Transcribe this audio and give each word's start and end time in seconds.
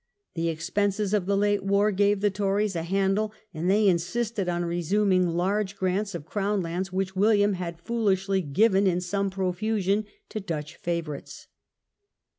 The 0.33 0.49
expenses 0.49 1.13
of 1.13 1.27
the 1.27 1.37
late 1.37 1.63
war 1.63 1.91
gave 1.91 2.21
the 2.21 2.31
Tories 2.31 2.75
a 2.75 2.81
handle, 2.81 3.31
and 3.53 3.69
they 3.69 3.87
insisted 3.87 4.49
on 4.49 4.65
resuming 4.65 5.27
large 5.29 5.75
grants 5.75 6.15
of 6.15 6.25
crown 6.25 6.63
lands 6.63 6.91
which 6.91 7.15
William 7.15 7.53
had 7.53 7.79
foolishly 7.79 8.41
given 8.41 8.87
in 8.87 8.99
some 8.99 9.29
profusion 9.29 10.05
to 10.29 10.39
Dutch 10.39 10.75
favourites. 10.75 11.45